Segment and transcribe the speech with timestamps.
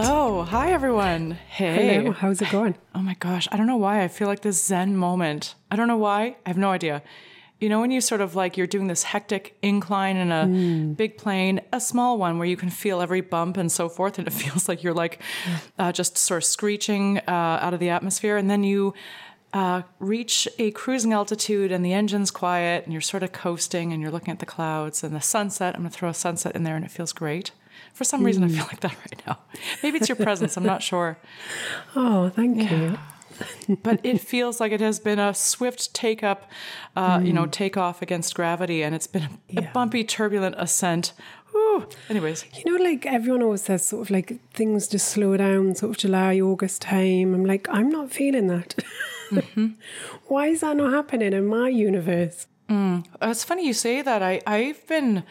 [0.00, 0.44] Hello.
[0.44, 1.32] Hi, everyone.
[1.48, 1.94] Hey.
[1.96, 2.76] Hello, how's it going?
[2.94, 3.48] Oh my gosh.
[3.50, 4.04] I don't know why.
[4.04, 5.56] I feel like this Zen moment.
[5.72, 6.36] I don't know why.
[6.46, 7.02] I have no idea.
[7.58, 10.92] You know, when you sort of like you're doing this hectic incline in a Hmm.
[10.92, 14.28] big plane, a small one where you can feel every bump and so forth, and
[14.28, 15.20] it feels like you're like
[15.80, 18.36] uh, just sort of screeching uh, out of the atmosphere.
[18.36, 18.94] And then you
[19.52, 24.00] uh, reach a cruising altitude and the engine's quiet and you're sort of coasting and
[24.00, 25.74] you're looking at the clouds and the sunset.
[25.74, 27.50] I'm going to throw a sunset in there and it feels great.
[27.94, 29.38] For some reason, I feel like that right now.
[29.82, 30.56] Maybe it's your presence.
[30.56, 31.18] I'm not sure.
[31.96, 32.98] Oh, thank you.
[33.82, 36.50] but it feels like it has been a swift take up,
[36.96, 39.72] uh, you know, take off against gravity, and it's been a, Yeah.
[39.72, 41.12] bumpy, turbulent ascent.
[41.52, 41.86] Whew.
[42.10, 45.90] Anyways, You know, like everyone always says, sort of like things just slow down, sort
[45.90, 47.34] of July, August time.
[47.34, 48.74] I'm like, I'm not feeling that.
[50.26, 52.46] Why is that not happening in my universe?
[52.70, 54.22] Uh, it's funny you say that.
[54.22, 55.22] I I've been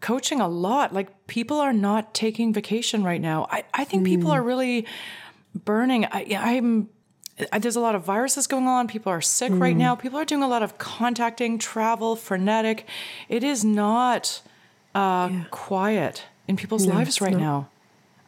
[0.00, 0.92] coaching a lot.
[0.92, 3.46] Like people are not taking vacation right now.
[3.50, 4.86] I I think people are really
[5.54, 6.06] burning.
[6.06, 6.88] I I'm.
[7.50, 8.86] I- There's a lot of viruses going on.
[8.86, 9.96] People are sick right now.
[9.96, 12.86] People are doing a lot of contacting, travel, frenetic.
[13.28, 14.40] It is not
[14.94, 17.40] uh, quiet in people's lives right not.
[17.40, 17.68] now.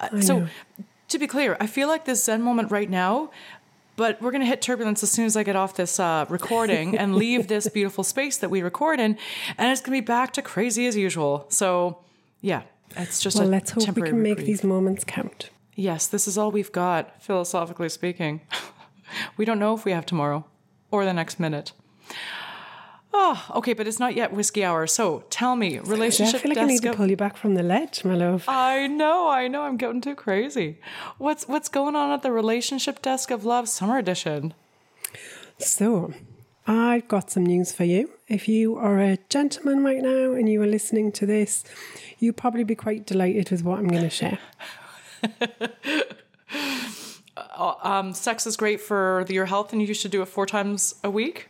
[0.00, 0.48] Uh, so,
[1.08, 3.30] to be clear, I feel like this Zen moment right now,
[3.96, 6.96] but we're going to hit turbulence as soon as I get off this uh, recording
[6.96, 9.18] and leave this beautiful space that we record in,
[9.58, 11.46] and it's going to be back to crazy as usual.
[11.48, 11.98] So,
[12.40, 12.62] yeah,
[12.96, 14.46] it's just Well, a let's hope we can make reprieve.
[14.46, 15.50] these moments count.
[15.74, 18.40] Yes, this is all we've got, philosophically speaking.
[19.36, 20.44] we don't know if we have tomorrow
[20.90, 21.72] or the next minute.
[23.18, 24.86] Oh, okay, but it's not yet whiskey hour.
[24.86, 26.34] So tell me, relationship.
[26.34, 28.44] Yeah, I feel like I need to pull you back from the ledge, my love.
[28.46, 30.78] I know, I know, I'm getting too crazy.
[31.16, 34.52] What's what's going on at the relationship desk of love summer edition?
[35.58, 36.12] So,
[36.66, 38.10] I've got some news for you.
[38.28, 41.64] If you are a gentleman right now and you are listening to this,
[42.18, 44.38] you'll probably be quite delighted with what I'm going to share.
[47.58, 51.10] Um, sex is great for your health, and you should do it four times a
[51.10, 51.48] week.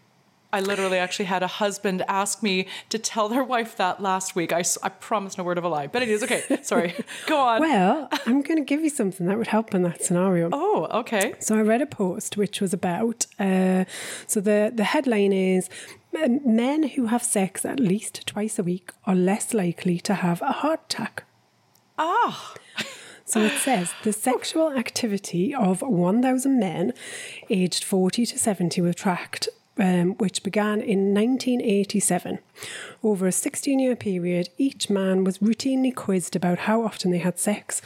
[0.56, 4.55] I literally actually had a husband ask me to tell their wife that last week.
[4.55, 5.87] I promise no word of a lie.
[5.87, 6.43] But it is okay.
[6.62, 6.94] Sorry.
[7.27, 7.61] Go on.
[7.61, 10.49] Well, I'm going to give you something that would help in that scenario.
[10.55, 11.34] Oh, okay.
[11.41, 13.27] So I read a post which was about.
[13.39, 13.84] Uh,
[14.27, 15.69] so the the headline is
[16.11, 20.41] "Men- men who have sex at least twice a week are less likely to have
[20.41, 21.25] a heart attack.
[21.99, 22.55] Ah.
[23.28, 26.93] So it says the sexual activity of 1,000 men
[27.50, 32.38] aged 40 to 70 were tracked, um, which began in 1987.
[33.03, 37.38] Over a 16 year period, each man was routinely quizzed about how often they had
[37.38, 37.82] sex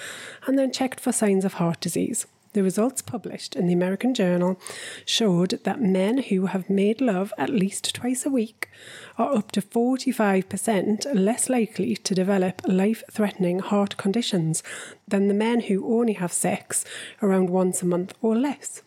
[0.47, 2.27] and then checked for signs of heart disease.
[2.53, 4.61] The results published in the American Journal
[5.05, 8.69] showed that men who have made love at least twice a week
[9.17, 14.65] are up to 45% less likely to develop life threatening heart conditions
[15.07, 16.85] than the men who only have sex
[17.23, 18.83] around once a month or less.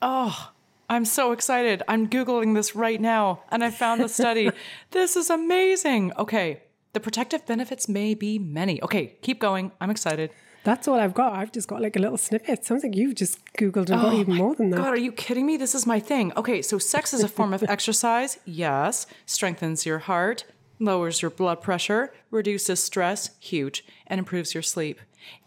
[0.00, 0.52] Oh,
[0.88, 1.82] I'm so excited.
[1.88, 4.50] I'm Googling this right now and I found the study.
[4.90, 6.12] this is amazing.
[6.18, 6.62] Okay.
[6.92, 8.82] The protective benefits may be many.
[8.82, 9.16] Okay.
[9.22, 9.72] Keep going.
[9.80, 10.30] I'm excited.
[10.64, 11.34] That's all I've got.
[11.34, 12.64] I've just got like a little snippet.
[12.64, 14.80] Sounds like you've just Googled and got oh even more than that.
[14.80, 15.58] Oh God, are you kidding me?
[15.58, 16.32] This is my thing.
[16.36, 18.38] Okay, so sex is a form of exercise.
[18.46, 19.06] Yes.
[19.26, 20.44] Strengthens your heart,
[20.80, 25.00] lowers your blood pressure, reduces stress, huge, and improves your sleep.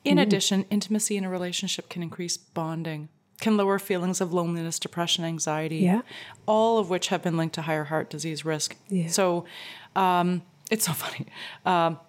[0.03, 0.23] In mm-hmm.
[0.23, 3.09] addition, intimacy in a relationship can increase bonding,
[3.39, 6.01] can lower feelings of loneliness, depression, anxiety, Yeah.
[6.45, 8.75] all of which have been linked to higher heart disease risk.
[8.89, 9.07] Yeah.
[9.07, 9.45] So
[9.95, 11.27] um, it's so funny.
[11.65, 11.99] Um,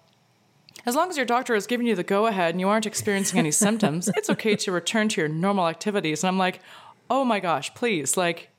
[0.85, 3.37] as long as your doctor has given you the go ahead and you aren't experiencing
[3.37, 6.23] any symptoms, it's okay to return to your normal activities.
[6.23, 6.61] And I'm like,
[7.09, 8.49] oh my gosh, please, like,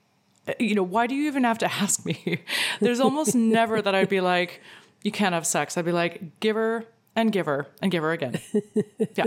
[0.47, 2.43] uh, you know, why do you even have to ask me?
[2.81, 4.61] There's almost never that I'd be like,
[5.03, 5.77] you can't have sex.
[5.79, 6.85] I'd be like, give her
[7.17, 8.39] and give her and give her again.
[9.17, 9.27] Yeah.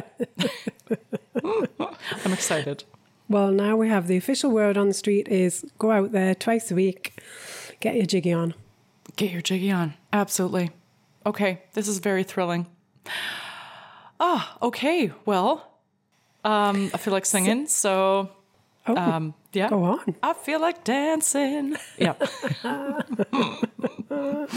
[1.43, 2.83] I'm excited.
[3.29, 6.69] Well, now we have the official word on the street is go out there twice
[6.71, 7.19] a week,
[7.79, 8.53] get your jiggy on.
[9.15, 9.93] Get your jiggy on.
[10.11, 10.71] Absolutely.
[11.25, 12.67] Okay, this is very thrilling.
[14.19, 15.11] Ah, okay.
[15.25, 15.71] Well,
[16.43, 18.29] um, I feel like singing, so
[18.85, 19.69] Oh, um, Yeah.
[19.69, 20.15] Go on.
[20.21, 21.75] I feel like dancing.
[21.97, 22.15] Yeah.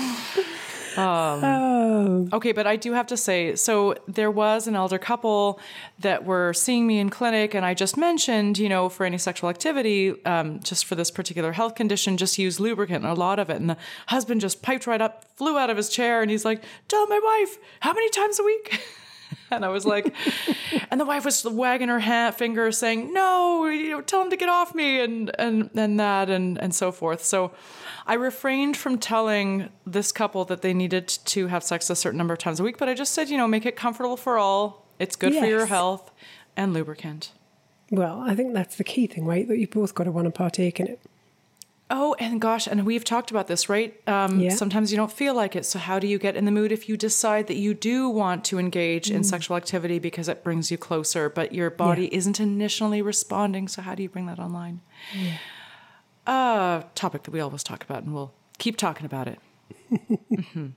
[0.98, 5.60] Oh, Okay, but I do have to say, so there was an elder couple
[5.98, 9.48] that were seeing me in clinic, and I just mentioned, you know, for any sexual
[9.50, 13.50] activity, um, just for this particular health condition, just use lubricant, and a lot of
[13.50, 13.56] it.
[13.56, 13.76] And the
[14.08, 17.20] husband just piped right up, flew out of his chair, and he's like, "Tell my
[17.22, 18.80] wife how many times a week."
[19.50, 20.12] And I was like,
[20.90, 24.36] and the wife was wagging her hand, finger, saying, "No, you know, tell him to
[24.36, 27.24] get off me," and and and that, and and so forth.
[27.24, 27.52] So,
[28.06, 32.34] I refrained from telling this couple that they needed to have sex a certain number
[32.34, 34.84] of times a week, but I just said, you know, make it comfortable for all.
[34.98, 36.10] It's good for your health,
[36.56, 37.30] and lubricant.
[37.90, 39.46] well, I think that's the key thing, right?
[39.46, 41.00] That you both got to want to partake in it.
[41.88, 43.94] Oh, and gosh, and we've talked about this, right?
[44.08, 44.50] Um, Yeah.
[44.50, 45.64] Sometimes you don't feel like it.
[45.64, 48.44] So, how do you get in the mood if you decide that you do want
[48.46, 49.16] to engage Mm.
[49.16, 53.68] in sexual activity because it brings you closer, but your body isn't initially responding?
[53.68, 54.80] So, how do you bring that online?
[56.26, 59.38] Uh, topic that we always talk about, and we'll keep talking about it.
[60.32, 60.72] Mhm.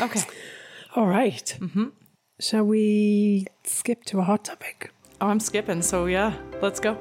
[0.00, 0.20] Okay.
[0.94, 1.56] All right.
[1.60, 1.88] Mm-hmm.
[2.40, 4.92] Shall we skip to a hot topic?
[5.20, 5.80] Oh, I'm skipping.
[5.82, 6.98] So, yeah, let's go.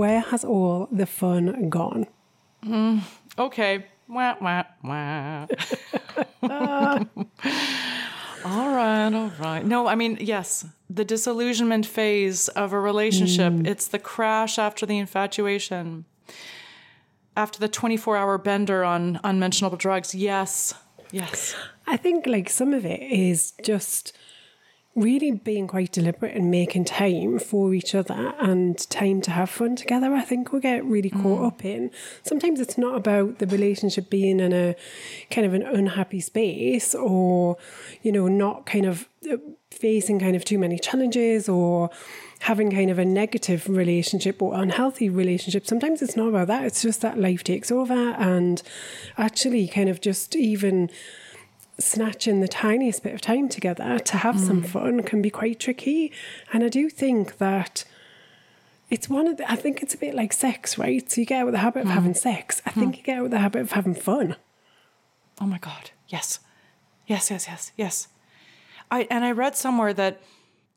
[0.00, 2.06] Where has all the fun gone?
[2.64, 3.02] Mm,
[3.38, 3.84] okay.
[4.08, 5.46] Wah, wah, wah.
[8.46, 9.62] all right, all right.
[9.62, 13.66] No, I mean, yes, the disillusionment phase of a relationship, mm.
[13.66, 16.06] it's the crash after the infatuation,
[17.36, 20.14] after the 24 hour bender on unmentionable drugs.
[20.14, 20.72] Yes,
[21.12, 21.54] yes.
[21.86, 24.16] I think like some of it is just
[25.00, 29.76] really being quite deliberate and making time for each other and time to have fun
[29.76, 30.12] together.
[30.14, 31.90] I think we get really caught up in.
[32.22, 34.76] Sometimes it's not about the relationship being in a
[35.30, 37.56] kind of an unhappy space or,
[38.02, 39.36] you know, not kind of uh,
[39.70, 41.90] facing kind of too many challenges or
[42.40, 45.66] having kind of a negative relationship or unhealthy relationship.
[45.66, 46.64] Sometimes it's not about that.
[46.64, 48.62] It's just that life takes over and
[49.18, 50.90] actually kind of just even
[51.80, 54.66] snatching the tiniest bit of time together to have some mm.
[54.66, 56.12] fun can be quite tricky.
[56.52, 57.84] And I do think that
[58.90, 61.10] it's one of the, I think it's a bit like sex, right?
[61.10, 61.92] So you get out of the habit of mm.
[61.92, 62.60] having sex.
[62.66, 62.98] I think mm.
[62.98, 64.36] you get out of the habit of having fun.
[65.40, 65.90] Oh my God.
[66.08, 66.40] Yes.
[67.06, 68.08] Yes, yes, yes, yes.
[68.90, 70.20] I and I read somewhere that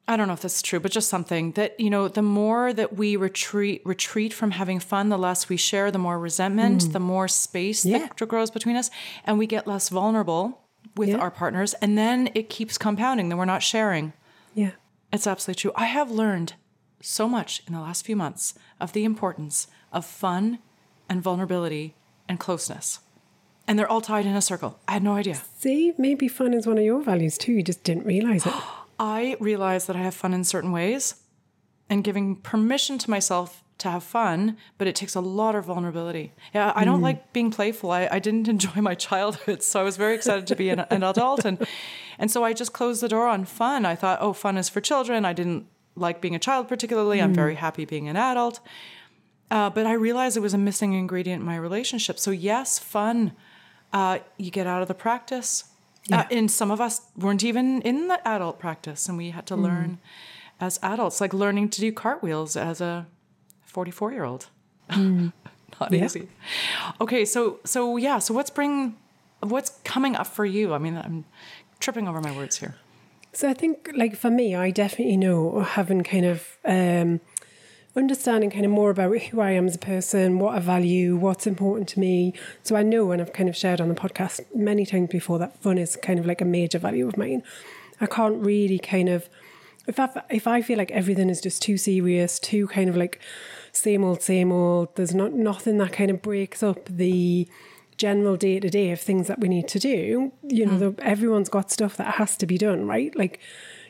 [0.08, 2.74] I don't know if this is true, but just something that, you know, the more
[2.74, 7.00] that we retreat retreat from having fun, the less we share, the more resentment, the
[7.00, 8.00] more space Yeah.
[8.00, 8.90] that grows between us,
[9.26, 10.63] and we get less vulnerable
[10.96, 11.18] with Yeah.
[11.18, 14.14] our partners, and then it keeps compounding, then we're not sharing.
[14.54, 14.72] Yeah.
[15.12, 15.72] It's absolutely true.
[15.76, 16.54] I have learned
[17.02, 20.60] so much in the last few months of the importance of fun
[21.10, 21.96] and vulnerability
[22.30, 23.00] and closeness.
[23.68, 24.80] And they're all tied in a circle.
[24.88, 25.42] I had no idea.
[25.58, 27.54] See, maybe fun is one of your values too.
[27.54, 28.54] You just didn't realize it.
[29.00, 31.16] I realize that I have fun in certain ways
[31.90, 36.34] and giving permission to myself to have fun, but it takes a lot of vulnerability.
[36.54, 37.92] Yeah, I don't like being playful.
[37.92, 41.04] I, I didn't enjoy my childhood, so I was very excited to be an, an
[41.04, 41.46] adult.
[41.46, 41.66] And,
[42.20, 43.86] and so I just closed the door on fun.
[43.86, 45.26] I thought, oh, fun is for children.
[45.26, 47.22] I didn't like being a child particularly.
[47.22, 48.60] I'm very happy being an adult.
[49.52, 52.18] Uh, but I realized it was a missing ingredient in my relationship.
[52.18, 53.34] So, yes, fun.
[53.92, 55.66] Uh, you get out of the practice.
[56.12, 59.56] Uh, and some of us weren't even in the adult practice, and we had to
[59.56, 60.00] learn
[60.60, 63.08] as adults, like learning to do cartwheels as a
[63.74, 64.48] 44 year old.
[64.90, 66.06] Not Yeah.
[66.06, 66.28] easy.
[67.02, 68.96] Okay, so so yeah, so what's bring
[69.42, 70.74] what's coming up for you?
[70.74, 71.26] I mean, I'm
[71.80, 72.76] tripping over my words here.
[73.34, 77.20] So I think, like for me, I definitely know having kind of um,
[77.96, 81.48] understanding kind of more about who I am as a person, what I value, what's
[81.48, 82.34] important to me.
[82.62, 85.58] So I know, and I've kind of shared on the podcast many times before, that
[85.64, 87.42] fun is kind of like a major value of mine.
[88.00, 89.28] I can't really kind of
[89.88, 93.20] if I if I feel like everything is just too serious, too kind of like
[93.74, 94.96] same old, same old.
[94.96, 97.48] There's not nothing that kind of breaks up the
[97.98, 100.32] general day to day of things that we need to do.
[100.44, 100.96] You know, mm.
[100.96, 103.16] the, everyone's got stuff that has to be done, right?
[103.16, 103.40] Like,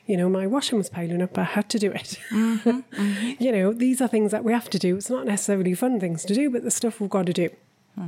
[0.06, 1.38] you know, my washing was piling up.
[1.38, 2.20] I had to do it.
[2.30, 3.44] Mm-hmm, mm-hmm.
[3.44, 4.96] you know, these are things that we have to do.
[4.98, 7.50] It's not necessarily fun things to do, but the stuff we've got to do.
[7.96, 8.08] Hmm.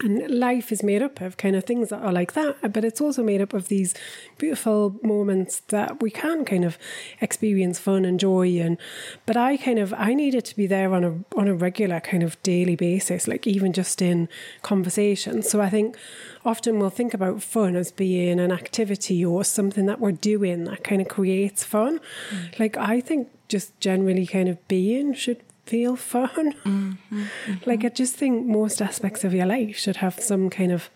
[0.00, 3.00] And life is made up of kind of things that are like that, but it's
[3.00, 3.94] also made up of these
[4.38, 6.78] beautiful moments that we can kind of
[7.20, 8.76] experience fun and joy and
[9.24, 12.22] but I kind of I needed to be there on a on a regular kind
[12.22, 14.28] of daily basis, like even just in
[14.62, 15.42] conversation.
[15.42, 15.96] So I think
[16.44, 20.82] often we'll think about fun as being an activity or something that we're doing that
[20.82, 22.00] kind of creates fun.
[22.30, 22.58] Mm.
[22.58, 26.52] Like I think just generally kind of being should feel fun.
[26.64, 27.24] Mm-hmm.
[27.66, 30.90] Like I just think most aspects of your life should have some kind of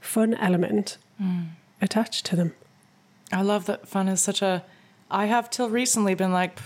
[0.00, 1.48] fun element mm.
[1.80, 2.54] attached to them.
[3.32, 4.64] I love that fun is such a.
[5.10, 6.58] I have till recently been like,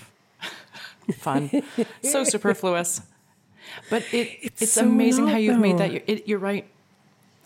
[1.19, 1.51] fun,
[2.03, 3.03] so superfluous.
[3.91, 5.93] But it it's, It's so amazing how you've made that.
[5.93, 6.67] You're, it, you're right.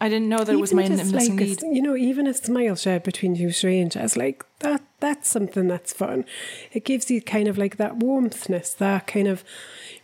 [0.01, 1.59] I didn't know that it was my Even missing like need.
[1.59, 5.93] s- you know, even a smile shared between two strangers, like that that's something that's
[5.93, 6.25] fun.
[6.73, 9.45] It gives you kind of like that warmthness, that kind of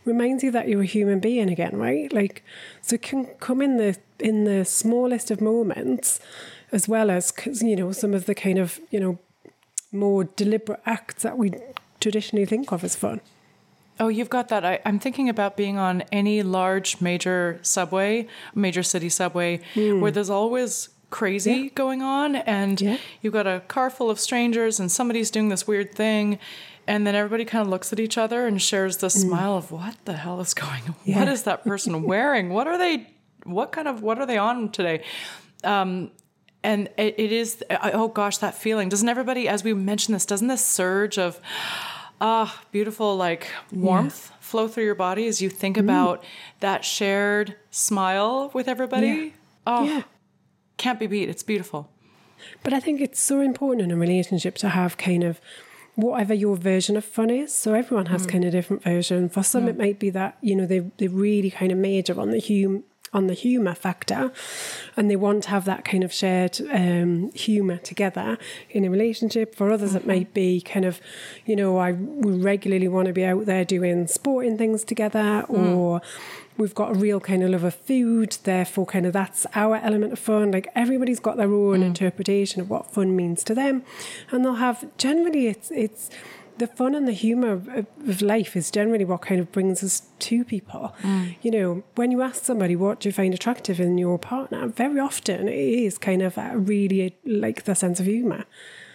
[0.04, 2.12] reminds you that you're a human being again, right?
[2.12, 2.42] Like
[2.82, 6.20] so it can come in the in the smallest of moments
[6.72, 9.18] as well as you know some of the kind of, you know,
[9.92, 11.52] more deliberate acts that we
[12.00, 13.20] traditionally think of as fun.
[13.98, 14.64] Oh, you've got that.
[14.64, 20.08] I, I'm thinking about being on any large major subway, major city subway, where hmm.
[20.10, 21.52] there's always crazy.
[21.52, 21.68] Yeah.
[21.74, 22.96] going on, and Yeah.
[23.22, 26.38] you've got a car full of strangers, and somebody's doing this weird thing,
[26.86, 29.96] and then everybody kind of looks at each other and shares this smile of what
[30.04, 30.94] the hell is going on?
[31.04, 31.26] What.
[31.26, 31.30] Yeah.
[31.32, 32.50] is that person wearing?
[32.50, 32.94] What are they?
[33.44, 35.02] What kind of what are they on today?
[35.64, 36.10] Um,
[36.62, 37.62] and it, it is
[37.94, 41.40] oh gosh that feeling doesn't everybody as we mentioned this doesn't this surge of
[42.20, 46.24] ah beautiful like warmth flow through your body as you think about
[46.60, 49.30] that shared smile with everybody Yeah.
[49.66, 50.02] oh Yeah.
[50.76, 51.90] Can't be beat it's beautiful
[52.62, 55.40] But I think it's so important in a relationship to have kind of
[55.94, 57.52] whatever your version of fun is.
[57.52, 58.30] So everyone has mm.
[58.30, 59.28] kind of different version.
[59.28, 59.70] For some, mm.
[59.70, 62.84] it might be that you know they they really kind of major on the hum
[63.12, 64.32] on the humor factor,
[64.96, 68.38] and they want to have that kind of shared um, humor together
[68.70, 69.54] in a relationship.
[69.54, 70.72] For others, it might be mm-hmm.
[70.72, 71.00] kind of
[71.44, 75.76] you know I we regularly want to be out there doing sporting things together, mm.
[75.76, 76.02] or
[76.56, 80.12] we've got a real kind of love of food, therefore, kind of that's our element
[80.12, 80.50] of fun.
[80.50, 81.84] Like everybody's got their own mm.
[81.84, 83.82] interpretation of what fun means to them,
[84.30, 86.10] and they'll have generally it's it's
[86.58, 90.44] the fun and the humor of, life is generally what kind of brings us to
[90.44, 90.94] people.
[91.02, 91.36] Mm.
[91.42, 94.98] You know, when you ask somebody what do you find attractive in your partner, very
[94.98, 98.44] often it is kind of really like the sense of humor,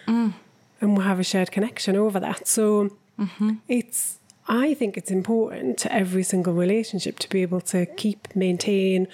[0.06, 0.34] mm.
[0.80, 2.48] and we'll have a shared connection over that.
[2.48, 3.54] So mm-hmm.
[3.68, 9.06] it's I think it's important to every single relationship to be able to keep, maintain,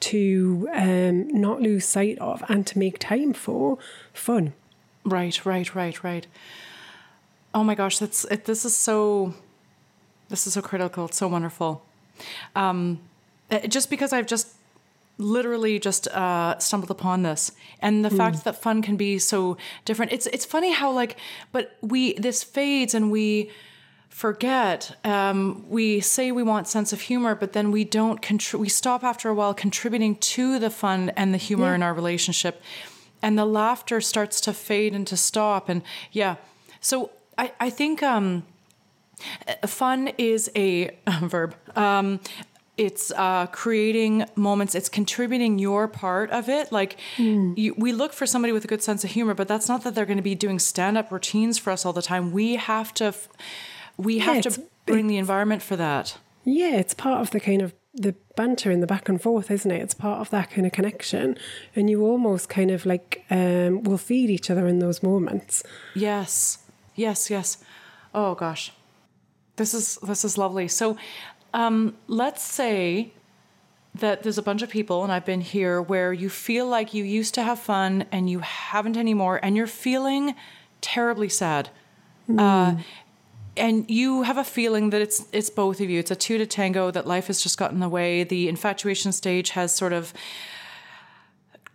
[0.00, 3.78] to um, not lose sight of, and to make time for
[4.12, 4.52] fun.
[5.06, 6.26] right right right right
[7.56, 9.34] oh my gosh that's it, this is so
[10.28, 11.06] this is so critical.
[11.06, 11.82] It's so wonderful.
[12.54, 13.00] Um,
[13.50, 14.48] uh, just because i've just
[15.18, 20.12] literally just uh, stumbled upon this and the fact that fun can be so different.
[20.12, 21.16] It's it's funny how like
[21.52, 23.50] but we this fades and we
[24.10, 24.98] forget.
[25.04, 29.02] Um, we say we want sense of humor but then we don't contri- we stop
[29.04, 31.76] after a while contributing to the fun and the humor Yeah.
[31.76, 32.60] in our relationship.
[33.22, 35.80] And the laughter starts to fade and to stop and
[36.12, 36.34] yeah.
[36.80, 38.44] So i, I think um,
[39.66, 41.54] fun is a verb.
[41.74, 42.20] Um,
[42.76, 44.74] it's uh, creating moments.
[44.74, 46.70] It's contributing your part of it.
[46.70, 49.82] Like you, we look for somebody with a good sense of humor but that's not
[49.84, 52.32] that they're going to be doing stand-up routines for us all the time.
[52.32, 53.28] We have to f-
[53.96, 56.18] we have it's- to bring the environment for that.
[56.44, 59.70] Yeah, it's part of the kind of the banter and the back and forth, isn't
[59.70, 59.80] it?
[59.82, 61.36] It's part of that kind of connection,
[61.74, 65.62] and you almost kind of like um, will feed each other in those moments.
[65.94, 66.58] Yes,
[66.96, 67.58] yes, yes.
[68.14, 68.72] Oh gosh,
[69.56, 70.68] this is this is lovely.
[70.68, 70.96] So,
[71.54, 73.12] um, let's say
[73.94, 77.04] that there's a bunch of people, and I've been here where you feel like you
[77.04, 80.34] used to have fun and you haven't anymore, and you're feeling
[80.80, 81.70] terribly sad.
[82.38, 82.74] Uh,
[83.56, 86.00] and you have a feeling that it's it's both of you.
[86.00, 86.90] It's a two to tango.
[86.90, 88.24] That life has just gotten in the way.
[88.24, 90.12] The infatuation stage has sort of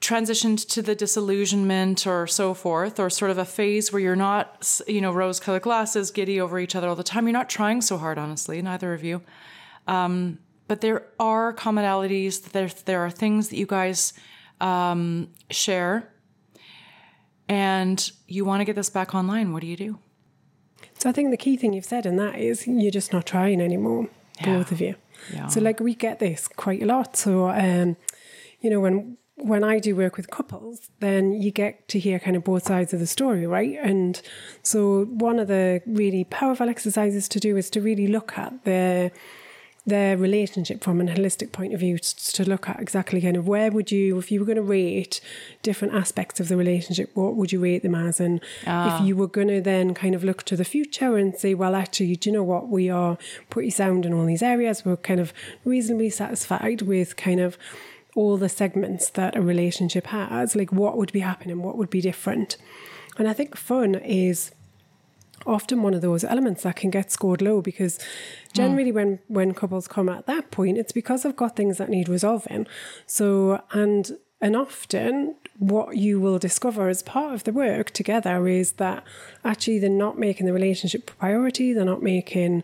[0.02, 4.82] transitioned to the disillusionment or so forth, or sort of a phase where you're not,
[4.88, 7.28] you know, rose colored glasses, giddy over each other all the time.
[7.28, 9.22] You're not trying so hard, honestly, neither of you.
[9.88, 12.42] Um, but there are commonalities.
[12.52, 14.14] There, there are things that you guys
[14.60, 16.12] um, share,
[17.48, 19.54] and you want to get this back online.
[19.54, 20.00] What do you do?
[21.00, 23.60] So I think the key thing you've said in that is you're just not trying
[23.62, 24.08] anymore,
[24.40, 24.58] Yeah.
[24.58, 24.96] both of you.
[25.34, 25.48] Yeah.
[25.48, 27.18] So like we get this quite a lot.
[27.18, 27.98] So um,
[28.62, 32.36] you know when when I do work with couples, then you get to hear kind
[32.36, 33.78] of both sides of the story, right?
[33.82, 34.22] And
[34.64, 39.12] so one of the really powerful exercises to do is to really look at their
[39.84, 43.72] their relationship from an holistic point of view to look at exactly kind of where
[43.72, 45.20] would you if you were going to rate
[45.64, 48.20] different aspects of the relationship what would you rate them as?
[48.20, 49.02] And ah.
[49.02, 51.74] if you were going to then kind of look to the future and say well
[51.74, 52.68] actually do you know what?
[52.68, 53.18] We are
[53.50, 54.86] pretty sound in all these areas.
[54.86, 55.34] We're kind of
[55.66, 57.58] reasonably satisfied with kind of
[58.16, 62.02] all the segments that a relationship has like what would be happening what would be
[62.02, 62.58] different?
[63.18, 64.52] And i think fun is
[65.46, 68.00] often one of those elements that can get scored low because
[68.54, 68.96] generally hmm.
[68.96, 72.68] when when couples come at that point it's because they've got things that need resolving.
[73.06, 78.74] So and and often what you will discover as part of the work together is
[78.74, 79.04] that
[79.46, 82.64] actually they're not making the relationship priority, they're not making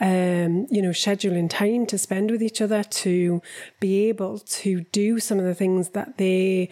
[0.00, 3.40] um, you know, scheduling time to spend with each other to
[3.80, 6.70] be able to do some of the things that they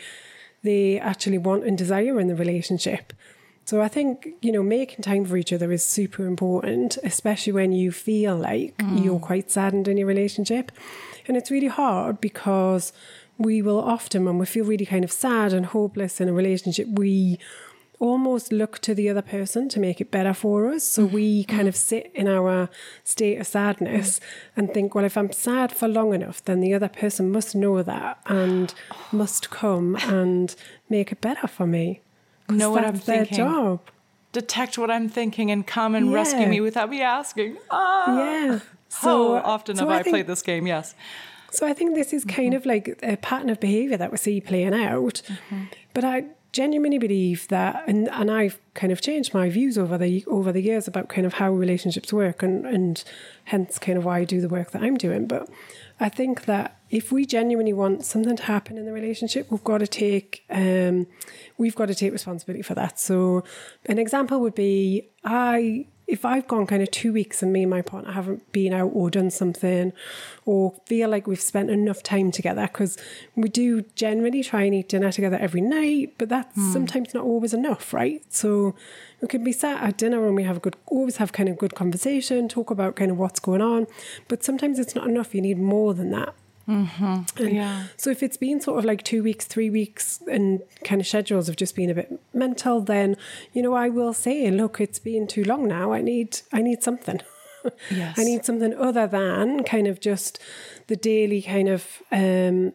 [0.63, 3.13] they actually want and desire in the relationship.
[3.67, 7.73] So I think, you know, making time for each other is super important, especially when
[7.73, 9.03] you feel like mm.
[9.03, 10.71] you're quite saddened in your relationship.
[11.27, 12.93] And it's really hard because
[13.39, 16.87] we will often, when we feel really kind of sad and hopeless in a relationship,
[16.89, 17.39] we
[17.99, 20.85] almost look to the other person to make it better for us.
[20.85, 21.49] So we mm.
[21.49, 22.69] kind of sit in our
[23.03, 24.21] state of sadness
[24.57, 27.83] and think, well, if I'm sad for long enough, then the other person must know
[27.83, 28.75] that and
[29.13, 30.55] must come and
[30.89, 32.01] make it better for me.
[32.49, 33.39] Know what I'm thinking.
[33.39, 33.81] Job.
[34.33, 36.15] Detect what I'm thinking and come and yeah.
[36.15, 37.57] rescue me without me asking.
[37.71, 38.19] Ah.
[38.19, 38.59] Yeah.
[38.89, 40.95] So often so have I, I think, played this game, yes.
[41.51, 42.57] So I think this is kind mm-hmm.
[42.57, 45.23] of like a pattern of behaviour that we see playing out.
[45.27, 45.65] Mm-hmm.
[45.95, 46.25] But I
[46.55, 50.63] genuinely believe that, and, and I've kind of changed my views over the over the
[50.63, 53.03] years about kind of how relationships work, and and
[53.45, 55.27] hence kind of why I do the work that I'm doing.
[55.27, 55.49] But
[55.99, 59.79] I think that if we genuinely want something to happen in the relationship, we've got
[59.79, 61.09] to take um,
[61.59, 63.01] we've got to take responsibility for that.
[63.01, 63.43] So
[63.87, 67.71] an example would be I if I've gone kind of two weeks and me and
[67.71, 69.93] my partner haven't been out or done something
[70.45, 72.99] or feel like we've spent enough time together, because
[73.35, 76.73] we do generally try and eat dinner together every night, but that's mm.
[76.73, 78.23] sometimes not always enough, right?
[78.29, 78.75] So
[79.23, 81.57] we can be sat at dinner and we have a good, always have kind of
[81.57, 83.87] good conversation, talk about kind of what's going on,
[84.29, 85.35] but sometimes it's not enough.
[85.35, 86.35] You need more than that.
[86.69, 87.47] Mm-hmm.
[87.49, 87.87] yeah.
[87.97, 91.47] So if it's been sort of like two weeks, three weeks, and kind of schedules
[91.47, 93.17] have just been a bit mental, then
[93.53, 95.93] you know I will say, look, it's been too long now.
[95.93, 97.21] I need, I need something.
[97.91, 98.19] Yes.
[98.19, 100.39] I need something other than kind of just
[100.89, 102.75] the daily kind of, um,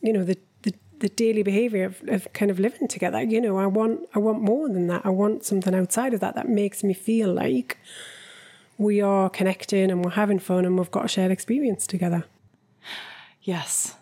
[0.00, 3.22] you know, the the, the daily behavior of, of kind of living together.
[3.22, 5.04] You know, I want, I want more than that.
[5.04, 7.76] I want something outside of that that makes me feel like
[8.78, 12.24] we are connecting and we're having fun and we've got a shared experience together.
[13.50, 13.96] Yes.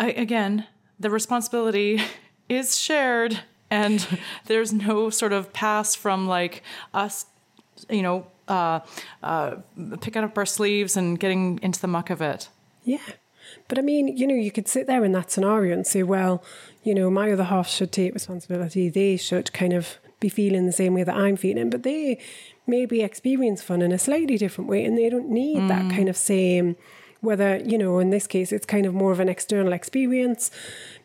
[0.00, 0.66] I, again,
[0.98, 2.00] the responsibility
[2.48, 3.40] is shared,
[3.70, 4.06] and
[4.46, 6.62] there's no sort of pass from like
[6.94, 7.26] us,
[7.90, 8.80] you know, uh,
[9.22, 9.56] uh,
[10.00, 12.48] picking up our sleeves and getting into the muck of it.
[12.84, 13.06] Yeah.
[13.68, 16.42] But I mean, you know, you could sit there in that scenario and say, well,
[16.82, 18.88] you know, my other half should take responsibility.
[18.88, 22.18] They should kind of be feeling the same way that I'm feeling, but they
[22.66, 25.68] maybe experience fun in a slightly different way and they don't need mm.
[25.68, 26.76] that kind of same
[27.24, 30.50] whether you know in this case it's kind of more of an external experience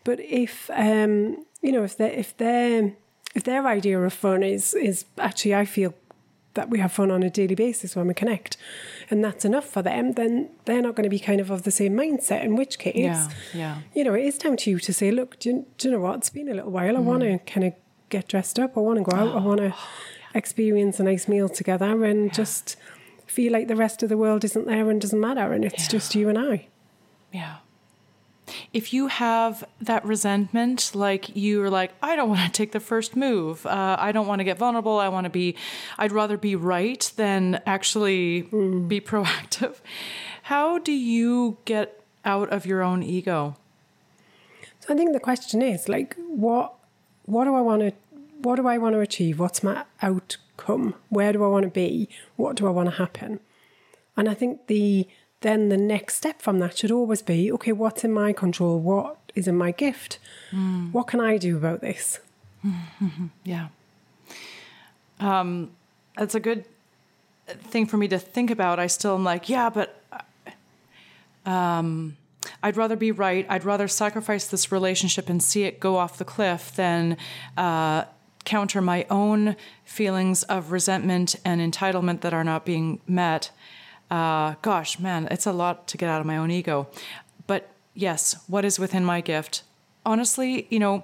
[0.04, 2.94] but if um you know if they if their
[3.36, 5.94] if their idea of fun is is actually i feel
[6.56, 8.58] that we have fun on a daily basis when we connect
[9.10, 11.72] and that's enough for them then they're not going to be kind of of the
[11.72, 13.78] same mindset in which case yeah, yeah.
[13.94, 16.02] you know it is down to you to say look do you, do you know
[16.02, 17.04] what it's been a little while i mm.
[17.04, 17.74] want to kind of
[18.10, 19.74] get dressed up i want to go out oh, i want to yeah.
[20.34, 22.34] experience a nice meal together and yeah.
[22.34, 22.76] just
[23.30, 25.90] feel like the rest of the world isn't there and doesn't matter and it's yeah.
[25.90, 26.68] just you and I.
[27.32, 27.58] Yeah.
[28.74, 33.16] If you have that resentment, like you're like, I don't want to take the first
[33.16, 33.66] move.
[33.66, 34.98] Uh, I don't want to get vulnerable.
[35.00, 35.56] I want to be,
[35.98, 38.88] I'd rather be right than actually mm.
[38.88, 39.78] be proactive.
[40.44, 43.56] How do you get out of your own ego?
[44.80, 46.74] So I think the question is like, what,
[47.26, 47.94] what do I want to,
[48.42, 49.40] what do I want to achieve?
[49.40, 50.38] What's my out
[51.10, 52.10] Where do I want to be?
[52.36, 53.40] What do I want to happen?
[54.16, 55.08] And I think the
[55.42, 58.80] then the next step from that should always be okay, what's in my control?
[58.80, 60.20] What is in my gift?
[60.52, 60.92] Mm.
[60.92, 62.20] What can I do about this?
[62.66, 63.28] Mm-hmm.
[63.44, 63.68] Yeah.
[65.20, 65.72] Um,
[66.18, 66.66] that's a good
[67.48, 68.80] thing for me to think about.
[68.80, 70.02] I still am like, yeah, but
[71.46, 72.18] um,
[72.64, 73.46] I'd rather be right.
[73.50, 77.18] I'd rather sacrifice this relationship and see it go off the cliff than
[77.58, 78.06] uh,
[78.50, 83.52] counter my own feelings of resentment and entitlement that are not being met.
[84.10, 86.88] Uh, gosh, man, it's a lot to get out of my own ego.
[87.46, 89.62] But yes, what is within my gift?
[90.04, 91.04] Honestly, you know,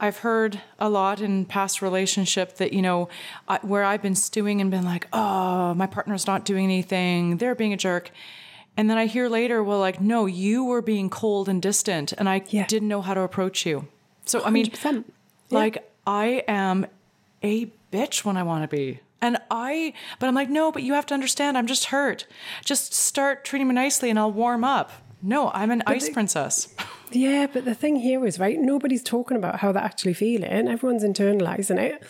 [0.00, 3.08] I've heard a lot in past relationship that you know
[3.46, 7.54] I, where I've been stewing and been like, oh, my partner's not doing anything, they're
[7.54, 8.10] being a jerk,
[8.76, 12.28] and then I hear later, well, like, no, you were being cold and distant, and
[12.28, 12.66] I yeah.
[12.66, 13.86] didn't know how to approach you.
[14.24, 14.46] So 100%.
[14.46, 15.04] I mean,
[15.50, 16.86] like I am
[17.42, 19.00] a bitch when I want to be.
[19.20, 22.26] And I, but I'm like, no, but you have to understand, I'm just hurt.
[22.64, 24.90] Just start treating me nicely and I'll warm up.
[25.20, 26.74] No, I'm an but ice the, princess.
[27.10, 30.68] Yeah, but the thing here is, right, nobody's talking about how they're actually feeling.
[30.68, 32.02] Everyone's internalizing it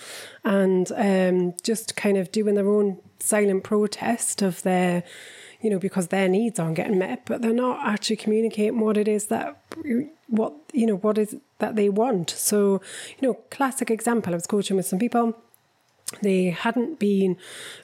[0.43, 5.05] and um, just kind of doing their own silent protest of their,
[5.61, 9.07] you know, because their needs aren't getting met, but they're not actually communicating what it
[9.07, 9.63] is that
[10.27, 12.31] what you know what is that they want.
[12.31, 12.81] So
[13.19, 14.33] you know, classic example.
[14.33, 15.35] I was coaching with some people
[16.23, 17.37] they hadn't been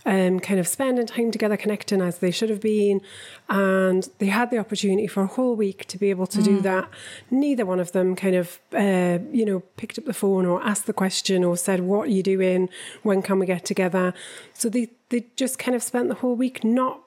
[0.07, 3.01] um, kind of spending time together connecting as they should have been
[3.49, 6.45] and they had the opportunity for a whole week to be able to mm.
[6.45, 6.89] do that
[7.31, 10.87] neither one of them kind of uh, you know picked up the phone or asked
[10.87, 12.69] the question or said what are you doing
[13.03, 14.15] when can we get together
[14.55, 17.01] so they they just kind of spent the whole week not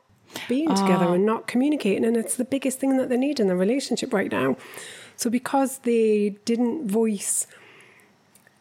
[0.47, 1.13] being together ah.
[1.13, 4.31] and not communicating and it's the biggest thing that they need in their relationship right
[4.31, 4.55] now
[5.17, 7.45] so because they didn't voice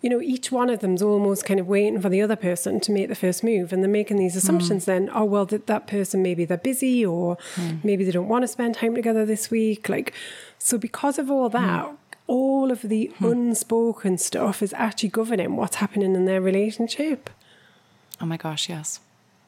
[0.03, 2.93] you know, each one of them's almost kind of waiting for the other person to
[2.93, 3.73] make the first move.
[3.73, 4.87] And they're making these assumptions mm.
[4.87, 7.83] then, oh, well, that, that person, maybe they're busy or mm.
[7.83, 9.89] maybe they don't want to spend time together this week.
[9.89, 10.13] Like,
[10.59, 11.97] so because of all that, mm.
[12.29, 13.25] all of the hmm.
[13.25, 17.29] unspoken stuff is actually governing what's happening in their relationship.
[18.21, 19.01] Oh my gosh, yes.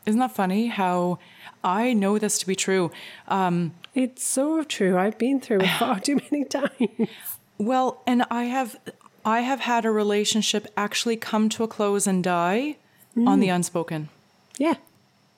[0.08, 1.18] Isn't that funny how
[1.62, 2.90] I know this to be true?
[3.28, 4.96] Um, it's so true.
[4.96, 7.10] I've been through it far too many times.
[7.58, 8.78] Well, and I have
[9.22, 12.76] I have had a relationship actually come to a close and die
[13.14, 13.28] mm.
[13.28, 14.08] on the unspoken.
[14.56, 14.76] Yeah.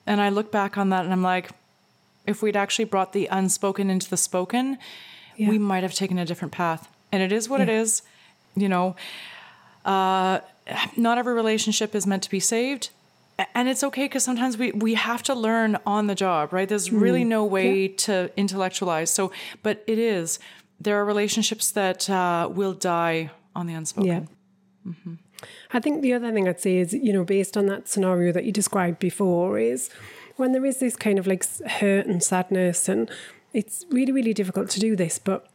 [0.07, 1.51] And I look back on that and I'm like,
[2.25, 4.77] if we'd actually brought the unspoken into the spoken,
[5.35, 5.49] yeah.
[5.49, 6.87] we might have taken a different path.
[7.11, 7.63] And it is what yeah.
[7.63, 8.03] it is.
[8.55, 8.95] You know,
[9.83, 10.39] uh,
[10.95, 12.91] not every relationship is meant to be saved.
[13.55, 16.69] And it's okay because sometimes we, we have to learn on the job, right?
[16.69, 17.27] There's really mm.
[17.27, 17.95] no way yeah.
[17.97, 19.09] to intellectualize.
[19.09, 19.31] So,
[19.63, 20.39] but it is.
[20.79, 24.27] There are relationships that uh, will die on the unspoken.
[24.85, 24.91] Yeah.
[24.91, 25.13] Mm-hmm.
[25.73, 28.45] I think the other thing I'd say is, you know, based on that scenario that
[28.45, 29.89] you described before, is
[30.35, 33.09] when there is this kind of like hurt and sadness, and
[33.53, 35.47] it's really, really difficult to do this, but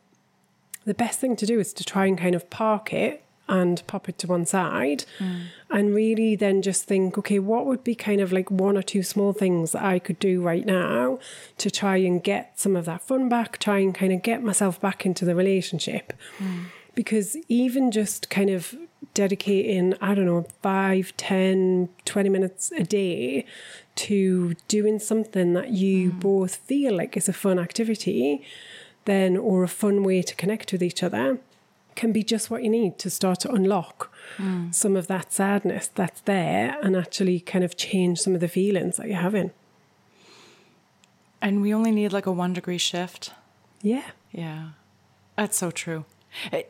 [0.84, 4.08] the best thing to do is to try and kind of park it and pop
[4.08, 5.42] it to one side mm.
[5.70, 9.02] and really then just think, okay, what would be kind of like one or two
[9.02, 11.18] small things that I could do right now
[11.58, 14.80] to try and get some of that fun back, try and kind of get myself
[14.80, 16.12] back into the relationship.
[16.38, 18.74] Mm because even just kind of
[19.14, 23.46] dedicating, I don't know, 5, 10, 20 minutes a day
[23.94, 26.20] to doing something that you mm.
[26.20, 28.42] both feel like is a fun activity,
[29.04, 31.38] then, or a fun way to connect with each other,
[31.96, 34.72] can be just what you need to start to unlock mm.
[34.74, 38.96] some of that sadness that's there and actually kind of change some of the feelings
[38.96, 39.50] that you're having.
[41.40, 43.32] And we only need like a one degree shift.
[43.82, 44.04] Yeah.
[44.32, 44.68] Yeah.
[45.36, 46.04] That's so true.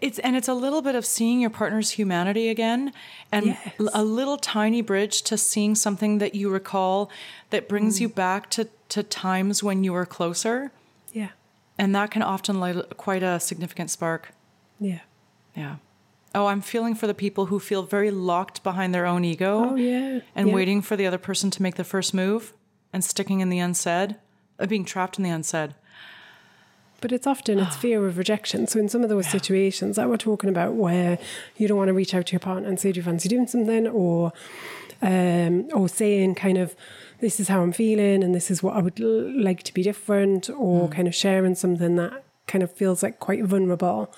[0.00, 2.92] It's and it's a little bit of seeing your partner's humanity again,
[3.32, 3.72] and yes.
[3.92, 7.10] a little tiny bridge to seeing something that you recall
[7.50, 8.02] that brings mm.
[8.02, 10.70] you back to to times when you were closer.
[11.12, 11.30] Yeah,
[11.78, 14.30] and that can often light quite a significant spark.
[14.78, 15.00] Yeah,
[15.56, 15.76] yeah.
[16.34, 19.70] Oh, I'm feeling for the people who feel very locked behind their own ego.
[19.70, 20.54] Oh yeah, and yeah.
[20.54, 22.52] waiting for the other person to make the first move
[22.92, 24.16] and sticking in the unsaid,
[24.58, 25.74] uh, being trapped in the unsaid.
[27.00, 28.66] But it's often it's fear of rejection.
[28.66, 29.32] So in some of those yeah.
[29.32, 31.18] situations that we're talking about where
[31.56, 33.46] you don't want to reach out to your partner and say, Do you fancy doing
[33.46, 33.86] something?
[33.86, 34.32] Or
[35.02, 36.74] um, or saying kind of
[37.20, 39.82] this is how I'm feeling and this is what I would l- like to be
[39.82, 40.92] different, or mm.
[40.92, 44.14] kind of sharing something that kind of feels like quite vulnerable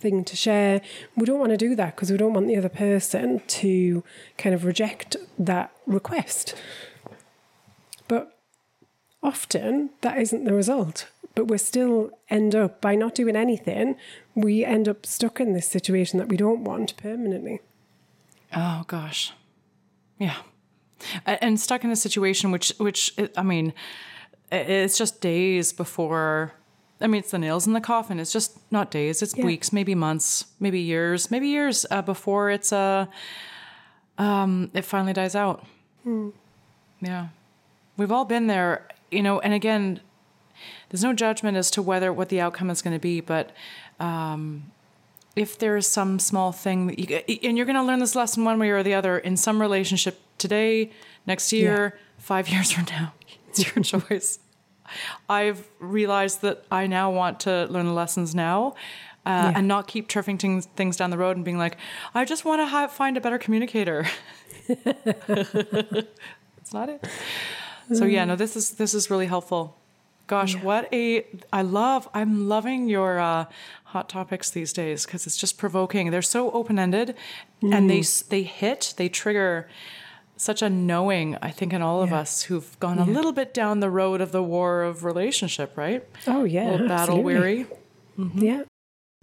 [0.00, 0.80] thing to share.
[1.16, 4.04] We don't want to do that because we don't want the other person to
[4.38, 6.54] kind of reject that request.
[8.08, 8.36] But
[9.22, 13.96] often that isn't the result but we still end up by not doing anything
[14.34, 17.60] we end up stuck in this situation that we don't want permanently
[18.54, 19.32] oh gosh
[20.18, 20.36] yeah
[21.26, 23.72] and stuck in a situation which which i mean
[24.52, 26.52] it's just days before
[27.00, 28.18] I mean, it's the nails in the coffin.
[28.18, 29.22] It's just not days.
[29.22, 29.44] It's yeah.
[29.44, 33.06] weeks, maybe months, maybe years, maybe years uh, before it's uh,
[34.18, 35.64] um, it finally dies out.
[36.06, 36.32] Mm.
[37.00, 37.28] Yeah,
[37.96, 39.40] we've all been there, you know.
[39.40, 40.00] And again,
[40.88, 43.52] there's no judgment as to whether what the outcome is going to be, but
[44.00, 44.72] um,
[45.34, 48.44] if there is some small thing that you and you're going to learn this lesson
[48.44, 50.90] one way or the other in some relationship today,
[51.26, 52.02] next year, yeah.
[52.18, 53.12] five years from now,
[53.48, 54.38] it's your choice.
[55.28, 58.74] I've realized that I now want to learn the lessons now.
[59.24, 59.58] Uh, yeah.
[59.58, 61.78] And not keep turfing things, things down the road and being like,
[62.14, 64.06] I just want to ha- find a better communicator.
[66.66, 67.06] It's not it.
[67.94, 69.76] So yeah, no, this is this is really helpful.
[70.26, 70.62] Gosh, yeah.
[70.64, 73.44] what a I love I'm loving your uh,
[73.84, 76.10] hot topics these days because it's just provoking.
[76.10, 77.14] They're so open ended,
[77.62, 77.72] mm.
[77.72, 78.28] and they mm.
[78.30, 79.68] they hit they trigger
[80.36, 82.06] such a knowing I think in all yeah.
[82.06, 83.04] of us who've gone yeah.
[83.04, 86.04] a little bit down the road of the war of relationship, right?
[86.26, 87.66] Oh yeah, battle weary.
[88.18, 88.38] Mm-hmm.
[88.38, 88.62] Yeah,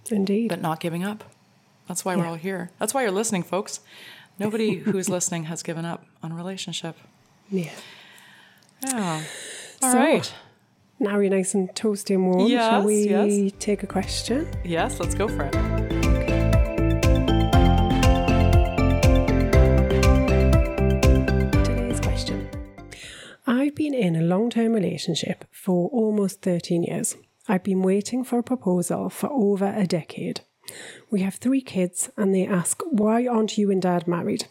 [0.09, 1.23] indeed, but not giving up.
[1.87, 2.71] That's why we're all here.
[2.79, 3.79] That's why you're listening, folks.
[4.39, 6.97] Nobody who's listening has given up on a relationship.
[7.49, 7.71] Yeah.
[8.85, 9.21] Yeah.
[9.83, 10.33] All so, right.
[10.99, 12.47] Now you're nice and toasty and warm.
[12.47, 13.51] Yes, Shall we yes.
[13.59, 14.47] take a question?
[14.63, 15.72] Yes, let's go for it.
[24.53, 27.15] Term relationship for almost 13 years.
[27.47, 30.41] I've been waiting for a proposal for over a decade.
[31.09, 34.45] We have three kids, and they ask, Why aren't you and dad married?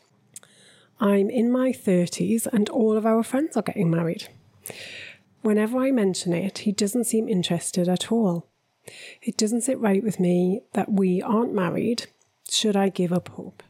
[1.01, 4.29] I'm in my 30s, and all of our friends are getting married.
[5.43, 8.49] Whenever I mention it, he doesn't seem interested at all.
[9.23, 12.07] It doesn't sit right with me that we aren't married.
[12.51, 13.63] Should I give up hope?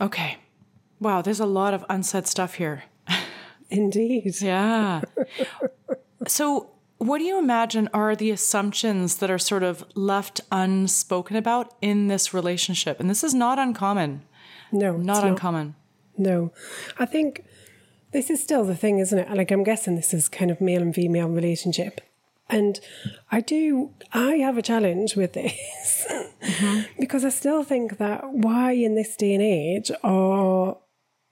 [0.00, 0.38] Okay.
[1.00, 2.84] Wow, there's a lot of unsaid stuff here.
[3.70, 4.40] Indeed.
[4.40, 5.02] Yeah.
[6.26, 11.74] so, what do you imagine are the assumptions that are sort of left unspoken about
[11.82, 13.00] in this relationship?
[13.00, 14.22] And this is not uncommon.
[14.72, 15.74] No, Not uncommon.
[16.18, 16.52] No,
[16.98, 17.44] I think
[18.12, 19.30] this is still the thing, isn't it?
[19.30, 22.00] Like I'm guessing this is kind of male and female relationship,
[22.48, 22.80] and
[23.30, 23.90] I do.
[24.12, 26.80] I have a challenge with this mm-hmm.
[26.98, 30.78] because I still think that why in this day and age, or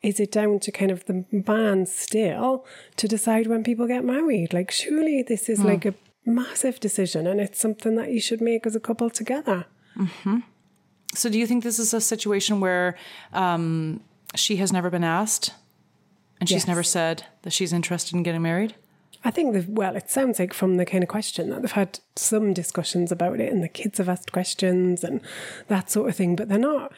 [0.05, 2.65] is it down to kind of the man still
[2.97, 4.53] to decide when people get married?
[4.53, 5.95] Like surely this is like a
[6.27, 9.67] massive decision, and it's something that you should make as a couple together.
[11.15, 12.97] So, do you think this is a situation where
[13.33, 14.01] um,
[14.35, 15.53] she has never been asked
[16.41, 16.67] and she's Yes.
[16.69, 18.75] never said that she's interested in getting married?
[19.27, 22.01] I think that well, it sounds like from the kind of question that they've had
[22.17, 25.21] some discussions about it, and the kids have asked questions and
[25.69, 26.93] that sort of thing, but they're not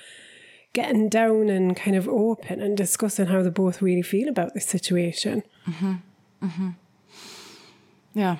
[0.81, 4.67] getting down and kind of open and discussing how they both really feel about this
[4.77, 5.43] situation.
[5.67, 5.95] Mhm.
[6.43, 6.75] Mhm.
[8.15, 8.37] Yeah.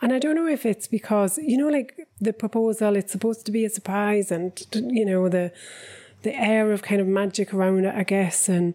[0.00, 1.90] And I don't know if it's because you know, like
[2.26, 4.52] the proposal, it's supposed to be a surprise, and
[4.98, 5.46] you know the
[6.22, 8.48] the air of kind of magic around it, I guess.
[8.48, 8.74] And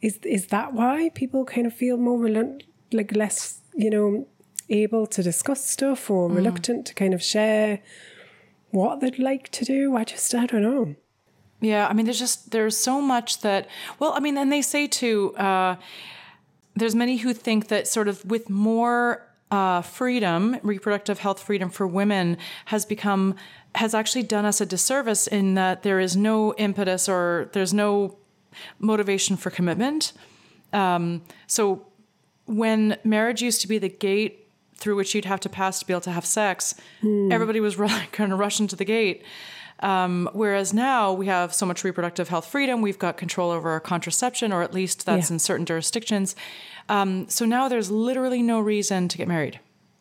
[0.00, 4.26] is is that why people kind of feel more reluctant, like less, you know,
[4.68, 7.78] able to discuss stuff or reluctant to kind of share
[8.72, 9.96] what they'd like to do?
[10.00, 10.96] I just I don't know.
[11.62, 13.68] Yeah, I mean, there's just there's so much that.
[13.98, 15.34] Well, I mean, and they say too.
[15.36, 15.76] Uh,
[16.74, 21.86] there's many who think that sort of with more uh, freedom, reproductive health freedom for
[21.86, 23.36] women has become
[23.76, 28.16] has actually done us a disservice in that there is no impetus or there's no
[28.78, 30.12] motivation for commitment.
[30.72, 31.86] Um, so
[32.46, 35.92] when marriage used to be the gate through which you'd have to pass to be
[35.92, 36.74] able to have sex,
[37.30, 37.76] everybody was
[38.12, 39.22] kind of rushing to the gate.
[39.80, 43.80] Um, whereas now we have so much reproductive health freedom, we've got control over our
[43.80, 45.34] contraception, or at least that's Yeah.
[45.34, 46.36] in certain jurisdictions.
[46.88, 49.58] Um, so now there's literally no reason to get married.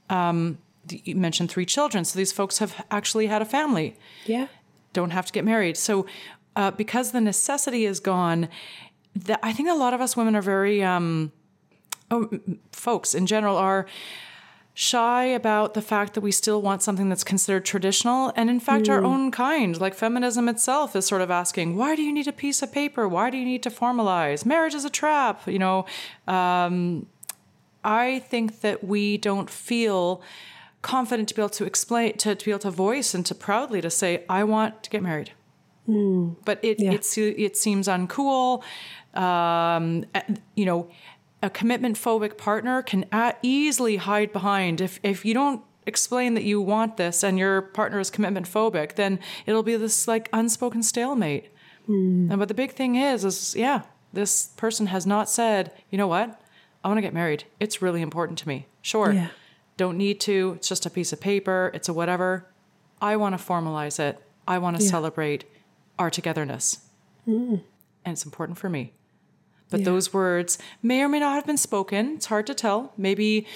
[0.09, 0.57] Um,
[0.89, 4.47] you mentioned three children, so these folks have actually had a family Yeah.
[4.93, 5.77] don't have to get married.
[5.77, 6.05] So,
[6.55, 8.49] uh, because the necessity is gone,
[9.15, 11.31] that I think a lot of us women are very, um,
[12.09, 12.29] oh,
[12.71, 13.85] folks in general are
[14.73, 18.31] shy about the fact that we still want something that's considered traditional.
[18.35, 22.01] And in fact, our own kind, like feminism itself, is sort of asking, why do
[22.01, 23.07] you need a piece of paper?
[23.07, 24.45] Why do you need to formalize?
[24.45, 25.45] Marriage is a trap.
[25.45, 25.85] You know,
[26.27, 27.05] um,
[27.83, 30.21] I think that we don't feel
[30.81, 33.81] confident to be able to explain, to, to be able to voice and to proudly
[33.81, 35.31] to say, I want to get married.
[36.45, 36.93] But it, Yeah.
[36.93, 38.63] it, it seems uncool.
[39.13, 40.05] Um,
[40.55, 40.89] you know,
[41.41, 43.05] a commitment phobic partner can
[43.41, 47.99] easily hide behind if, if you don't explain that you want this and your partner
[47.99, 51.49] is commitment phobic, then it'll be this like unspoken stalemate.
[51.87, 52.27] Hmm.
[52.29, 53.81] And but the big thing is, is yeah,
[54.13, 56.39] this person has not said, you know what,
[56.83, 57.45] I want to get married.
[57.59, 58.67] It's really important to me.
[58.81, 59.29] Sure, Yeah.
[59.77, 60.53] don't need to.
[60.57, 61.71] It's just a piece of paper.
[61.73, 62.45] It's a whatever.
[63.01, 64.19] I want to formalize it.
[64.47, 64.89] I want to Yeah.
[64.91, 65.45] celebrate
[65.97, 66.79] our togetherness,
[67.25, 67.55] hmm.
[68.05, 68.93] and it's important for me.
[69.71, 69.85] But Yeah.
[69.85, 72.13] those words may or may not have been spoken.
[72.17, 72.93] It's hard to tell.
[72.97, 73.47] Maybe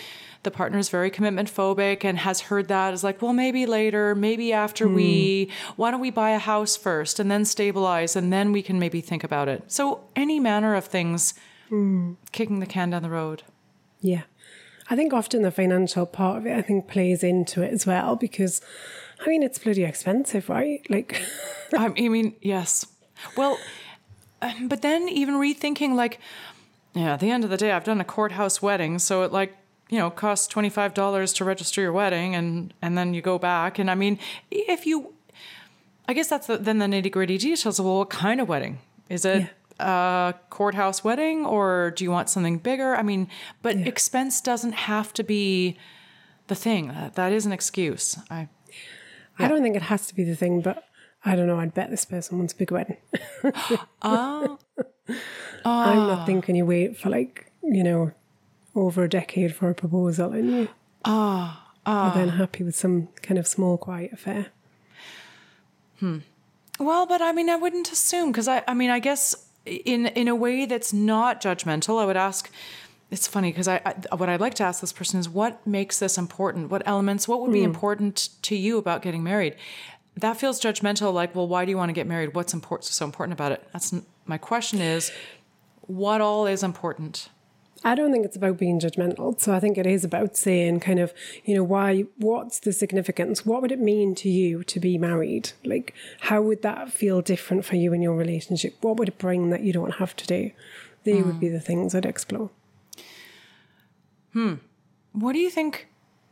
[0.41, 4.15] the partner is very commitment phobic and has heard that is like, well, maybe later,
[4.15, 5.73] maybe after we, hmm.
[5.75, 9.01] why don't we buy a house first and then stabilize and then we can maybe
[9.01, 9.63] think about it.
[9.67, 11.33] So, any manner of things
[11.69, 12.13] hmm.
[12.31, 13.43] kicking the can down the road.
[13.99, 14.23] Yeah.
[14.89, 18.15] I think often the financial part of it, I think, plays into it as well
[18.15, 18.61] because,
[19.25, 20.85] I mean, it's bloody expensive, right?
[20.89, 21.21] Like,
[21.75, 22.85] I mean, yes.
[23.35, 23.57] Well,
[24.41, 26.19] Um, but then even rethinking, like,
[26.93, 29.55] yeah, at the end of the day, I've done a courthouse wedding, so it like
[29.89, 33.37] you know costs twenty five dollars to register your wedding, and and then you go
[33.39, 34.17] back, and I mean,
[34.51, 35.13] if you,
[36.07, 38.79] I guess that's the, then the nitty gritty details of well, what kind of wedding
[39.09, 39.47] is it?
[39.79, 42.95] A courthouse wedding, or do you want something bigger?
[42.95, 43.27] I mean,
[43.61, 43.85] but Yeah.
[43.87, 45.77] expense doesn't have to be
[46.47, 46.87] the thing.
[46.87, 48.17] That, that is an excuse.
[48.29, 48.47] I
[49.37, 50.85] I don't think it has to be the thing, but
[51.25, 51.59] I don't know.
[51.59, 52.97] I'd bet this person wants a big wedding.
[54.01, 54.57] ah
[55.65, 58.11] I'm not thinking you wait for like, you know,
[58.75, 60.67] over a decade for a proposal and you
[61.03, 64.47] Ah, are then happy with some kind of small, quiet affair.
[65.99, 66.19] Hmm.
[66.79, 70.27] Well, but I mean, I wouldn't assume because I, I mean, I guess in in
[70.27, 72.51] a way that's not judgmental, I would ask.
[73.11, 75.99] It's funny because I, I what I'd like to ask this person is what makes
[75.99, 76.71] this important?
[76.71, 77.27] What elements?
[77.27, 79.55] What would be important to you about getting married?
[80.17, 81.13] That feels judgmental.
[81.13, 82.35] Like, well, why do you want to get married?
[82.35, 82.85] What's important?
[82.85, 83.67] So important about it?
[83.73, 84.81] That's n- my question.
[84.81, 85.11] Is
[85.81, 87.29] what all is important?
[87.83, 89.39] I don't think it's about being judgmental.
[89.39, 93.45] So I think it is about saying, kind of, you know, why, what's the significance?
[93.45, 95.51] What would it mean to you to be married?
[95.63, 98.75] Like, how would that feel different for you in your relationship?
[98.81, 100.51] What would it bring that you don't have to do?
[101.03, 102.49] They would be the things I'd explore.
[104.33, 104.55] Hmm.
[105.11, 105.87] What do you think?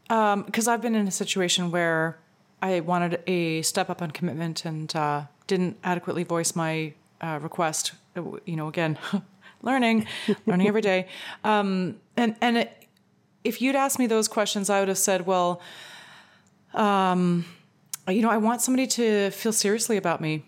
[0.08, 2.18] Because I've been in a situation where
[2.64, 7.92] I wanted a step up on commitment and uh, didn't adequately voice my uh, request.
[8.16, 8.98] Uh, You know, again,
[9.62, 10.08] learning,
[10.46, 11.08] learning every day.
[11.44, 12.88] Um, and and it,
[13.44, 15.62] if you'd asked me those questions, I would have said, well,
[16.74, 17.46] um,
[18.08, 20.46] you know, I want somebody to feel seriously about me,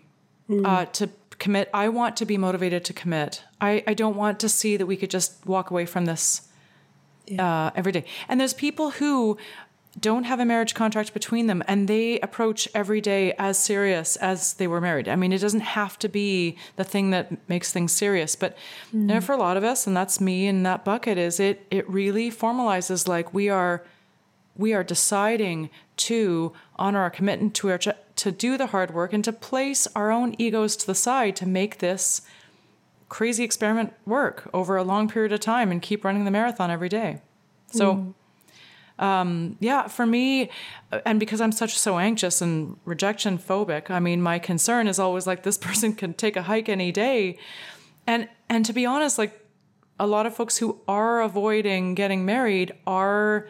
[0.64, 1.68] uh, to commit.
[1.74, 3.44] I want to be motivated to commit.
[3.60, 6.48] I, I don't want to see that we could just walk away from this
[7.38, 8.04] uh, every day.
[8.28, 9.36] And there's people who
[9.98, 14.54] don't have a marriage contract between them and they approach every day as serious as
[14.54, 15.08] they were married.
[15.08, 18.56] I mean, it doesn't have to be the thing that makes things serious, but
[18.94, 19.00] mm.
[19.00, 21.66] you know, for a lot of us, and that's me in that bucket, is it
[21.70, 23.84] it really formalizes like we are
[24.56, 29.24] we are deciding to honor our commitment to our to do the hard work and
[29.24, 32.22] to place our own egos to the side to make this
[33.08, 36.88] crazy experiment work over a long period of time and keep running the marathon every
[36.88, 37.20] day.
[37.68, 38.14] So, mm.
[38.98, 40.50] Um, yeah, for me,
[41.04, 45.26] and because I'm such so anxious and rejection phobic, I mean, my concern is always
[45.26, 47.38] like this person can take a hike any day,
[48.06, 49.38] and and to be honest, like
[49.98, 53.48] a lot of folks who are avoiding getting married are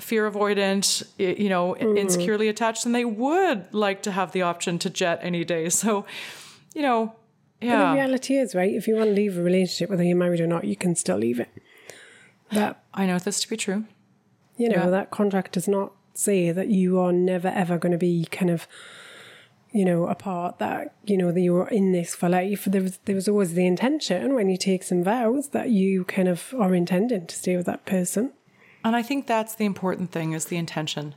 [0.00, 4.90] fear avoidant, you know, insecurely attached, and they would like to have the option to
[4.90, 5.68] jet any day.
[5.78, 6.06] So,
[6.74, 7.14] you know,
[7.60, 7.88] But yeah.
[7.90, 10.46] the reality is, right, if you want to leave a relationship, whether you're married or
[10.46, 11.48] not, you can still leave it.
[12.52, 13.84] That, I know this to be true.
[14.58, 14.90] You know, Yeah.
[14.90, 18.66] that contract does not say that you are never ever going to be kind of,
[19.72, 22.64] you know, apart, that, you know, that you're in this for life.
[22.64, 26.28] There was, there was always the intention when you take some vows that you kind
[26.28, 28.32] of are intending to stay with that person.
[28.84, 31.14] And I think that's the important thing is the intention.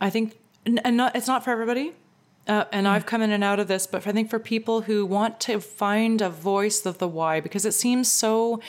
[0.00, 1.92] I think, and and not, it's not for everybody.
[2.48, 5.06] Uh, and I've come in and out of this, but I think for people who
[5.06, 8.60] want to find a voice of the why, because it seems so,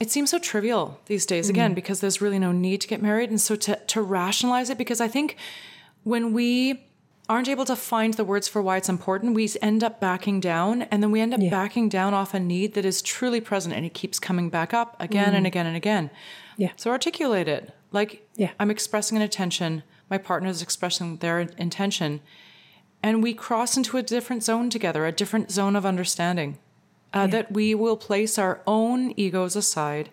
[0.00, 1.48] it seems so trivial these days.
[1.48, 1.74] Again, mm-hmm.
[1.74, 5.00] because there's really no need to get married, and so to to rationalize it, because
[5.00, 5.36] I think
[6.02, 6.86] when we
[7.28, 10.82] aren't able to find the words for why it's important, we end up backing down,
[10.82, 11.50] and then we end up Yeah.
[11.50, 14.96] backing down off a need that is truly present, and it keeps coming back up
[14.98, 15.46] again and mm-hmm.
[15.46, 16.10] again and again.
[16.56, 16.72] Yeah.
[16.74, 17.72] So articulate it.
[17.92, 18.50] Like, Yeah.
[18.58, 22.20] I'm expressing an intention, my partner is expressing their intention,
[23.00, 26.58] and we cross into a different zone together, a different zone of understanding.
[27.12, 30.10] Uh, That we will place our own egos aside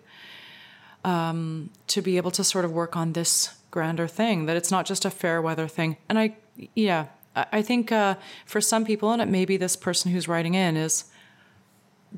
[1.04, 4.88] um, to be able to sort of work on this grander thing, that it's not
[4.88, 5.96] just a fair weather thing.
[6.08, 6.36] And I,
[6.74, 7.06] yeah,
[7.36, 8.14] I I think uh,
[8.46, 11.04] for some people, and it may be this person who's writing in, is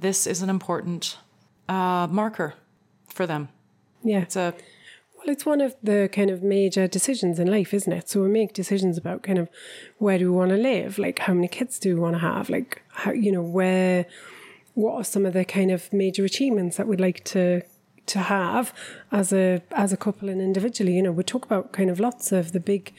[0.01, 1.19] this is an important
[1.69, 2.55] uh, marker
[3.15, 3.49] for them.
[4.03, 4.23] Yeah.
[4.23, 4.55] It's a
[5.17, 8.09] Well, it's one of the kind of major decisions in life, isn't it?
[8.09, 9.49] So we make decisions about kind of
[9.99, 12.49] where do we want to live, like how many kids do we want to have,
[12.49, 14.07] like how you know where,
[14.81, 17.63] what are some of the kind of major achievements that we'd like to
[18.07, 18.73] to have
[19.13, 20.95] as a as a couple and individually.
[20.97, 22.93] You know, we talk about kind of lots of the big,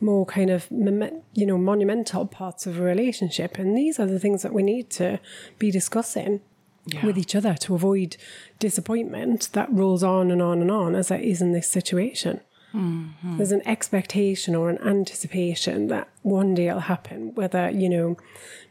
[0.00, 4.42] more kind of you know monumental parts of a relationship, and these are the things
[4.42, 5.18] that we need to
[5.58, 6.40] be discussing
[6.86, 7.04] Yeah.
[7.04, 8.16] with each other to avoid
[8.58, 12.40] disappointment that rolls on and on and on as it is in this situation.
[12.74, 13.36] Mm-hmm.
[13.36, 18.16] There's an expectation or an anticipation that one day it'll happen, whether, you know,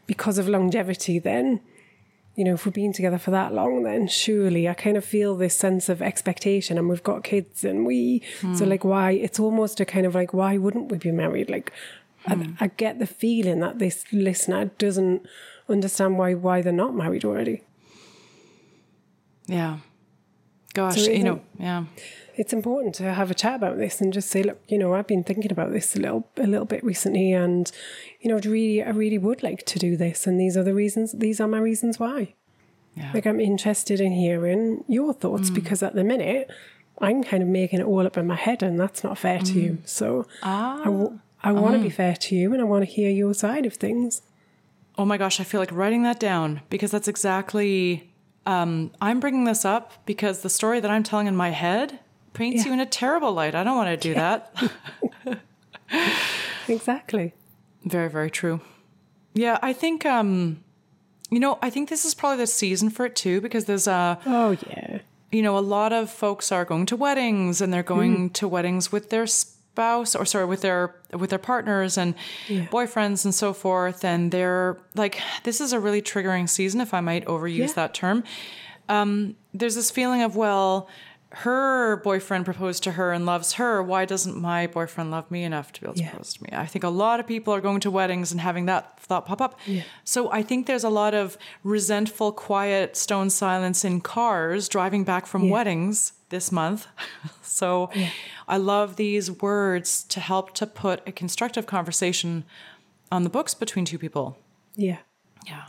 [0.06, 1.60] because of longevity, then,
[2.38, 5.34] you know, if we've been together for that long, then surely I kind of feel
[5.34, 8.64] this sense of expectation and we've got kids and we, so hmm.
[8.70, 11.50] like, why, it's almost a kind of like, why wouldn't we be married?
[11.50, 11.72] Like,
[12.28, 12.52] I, hmm.
[12.60, 15.26] I get the feeling that this listener doesn't
[15.68, 17.62] understand why why they're not married already.
[19.46, 19.78] Yeah.
[20.74, 21.84] Gosh, So you know, yeah.
[22.36, 25.06] it's important to have a chat about this and just say, look, you know, I've
[25.06, 27.70] been thinking about this a little a little bit recently, and
[28.20, 30.74] you know, I'd really, I really would like to do this, and these are the
[30.74, 31.12] reasons.
[31.12, 32.34] These are my reasons why.
[32.94, 33.12] Yeah.
[33.14, 35.54] Like, I'm interested in hearing your thoughts mm.
[35.54, 36.50] because at the minute,
[37.00, 39.52] I'm kind of making it all up in my head, and that's not fair to
[39.52, 39.72] you.
[39.72, 39.88] Mm.
[39.88, 40.80] So, ah.
[40.80, 41.92] I, w- I want to be mm.
[41.92, 44.22] fair to you, and I want to hear your side of things.
[44.96, 48.07] Oh my gosh, I feel like writing that down because that's exactly
[48.48, 51.98] um, I'm bringing this up because the story that I'm telling in my head
[52.32, 52.68] paints Yeah.
[52.68, 53.54] you in a terrible light.
[53.54, 54.52] I don't want to do that.
[56.68, 57.32] Exactly.
[57.84, 58.60] Very, very true.
[59.34, 60.62] Yeah, I think um
[61.30, 64.18] you know, I think this is probably the season for it too because there's a
[64.26, 64.98] Oh, yeah.
[65.30, 68.90] you know, a lot of folks are going to weddings and they're going to weddings
[68.92, 69.26] with their
[69.78, 72.14] spouse or sorry, with their with their partners and
[72.48, 77.00] boyfriends and so forth and they're like this is a really triggering season if I
[77.00, 77.72] might overuse Yeah.
[77.80, 78.24] that term.
[78.88, 80.88] Um there's this feeling of well
[81.30, 83.82] her boyfriend proposed to her and loves her.
[83.82, 86.10] Why doesn't my boyfriend love me enough to be able to Yeah.
[86.10, 86.48] propose to me?
[86.52, 89.40] I think a lot of people are going to weddings and having that thought pop
[89.42, 89.58] up.
[90.04, 95.26] So I think there's a lot of resentful, quiet, stone silence in cars driving back
[95.26, 95.52] from Yeah.
[95.52, 96.86] weddings this month.
[97.42, 97.90] so
[98.46, 102.44] I love these words to help to put a constructive conversation
[103.10, 104.38] on the books between two people.
[104.74, 104.98] Yeah.
[105.46, 105.64] Yeah.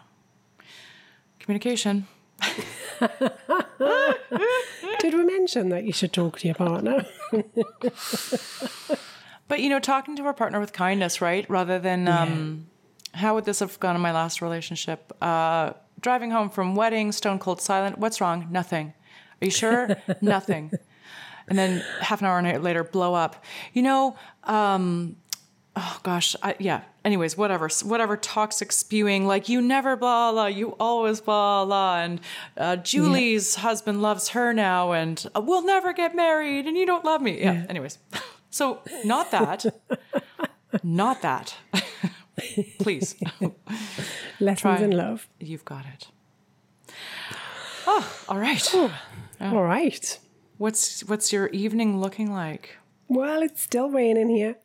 [1.39, 2.07] Communication.
[4.99, 7.05] Did we mention that you should talk to your partner?
[9.49, 11.43] But you know, talking to our partner with kindness, right?
[11.49, 12.67] Rather than um,
[13.13, 15.11] how would this have gone in my last relationship?
[15.21, 17.97] Uh, driving home from wedding, stone cold silent.
[17.97, 18.47] What's wrong?
[18.51, 18.93] Nothing.
[19.41, 19.97] Are you sure?
[20.21, 20.71] Nothing.
[21.47, 23.43] And then half an hour later, blow up.
[23.73, 25.15] You know, um,
[25.75, 26.81] oh gosh, I, yeah.
[27.05, 32.19] Anyways, whatever, whatever toxic spewing, like you never blah blah, you always blah blah, and
[32.57, 37.05] uh, Julie's husband loves her now, and uh, we'll never get married, and you don't
[37.05, 37.39] love me.
[37.41, 37.65] Yeah.
[37.69, 37.97] Anyways,
[38.49, 39.65] so not that,
[40.83, 41.55] not that.
[42.79, 43.15] Please,
[44.39, 44.77] Lessons Try.
[44.79, 45.27] in love.
[45.39, 46.07] you've got it.
[47.87, 48.75] Oh, all right.
[49.41, 50.19] All right.
[50.57, 52.77] What's what's your evening looking like?
[53.07, 54.55] Well, it's still raining here.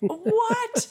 [0.00, 0.88] What?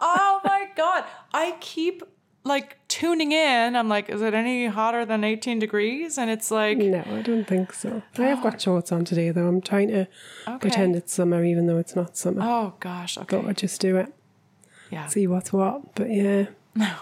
[0.00, 1.04] oh my god!
[1.32, 2.02] I keep
[2.44, 3.76] like tuning in.
[3.76, 6.16] I'm like, is it any hotter than 18 degrees?
[6.18, 8.02] And it's like, No, I don't think so.
[8.18, 9.46] I have got shorts on today, though.
[9.46, 10.08] I'm trying to
[10.60, 12.42] pretend it's summer, even though it's not summer.
[12.42, 14.12] oh gosh, okay, Thought I'd just do it,
[14.90, 15.94] yeah, see what's what.
[15.94, 16.92] But yeah, no,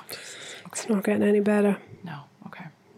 [0.67, 1.79] it's not getting any better.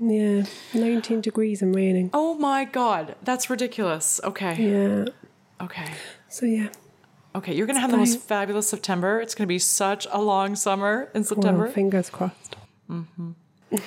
[0.02, 2.08] Yeah, 19 degrees and raining.
[2.14, 4.18] Oh my god, that's ridiculous.
[4.24, 5.04] Okay, Yeah.
[5.62, 5.92] okay,
[6.28, 6.68] So yeah,
[7.34, 7.54] okay.
[7.54, 9.20] You're gonna have the most fabulous September.
[9.20, 11.68] It's gonna be such a long summer in well, September.
[11.68, 12.56] fingers crossed.
[12.88, 13.30] Mm-hmm.
[13.72, 13.78] All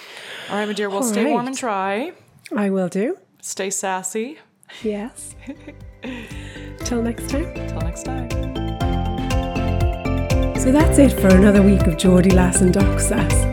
[0.52, 0.88] right, my dear.
[0.90, 2.14] Well, All stay warm and dry.
[2.56, 3.18] I will do.
[3.42, 4.38] Stay sassy.
[4.84, 5.36] Yes.
[6.86, 7.54] Till next time.
[7.68, 8.30] Till next time.
[10.60, 13.53] So that's it for another week of Geordie Lass and Doc Sass.